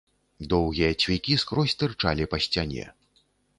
[0.53, 2.91] Доўгія цвікі скрозь тырчалі па сцяне.